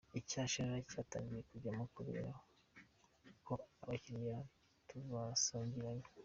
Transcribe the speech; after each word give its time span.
Icyashara 0.19 0.73
cyatangiye 0.89 1.41
kujyamo, 1.49 1.83
kubera 1.95 2.31
ko 3.45 3.53
abakiriya 3.83 4.37
tubasanganywe. 4.87 6.07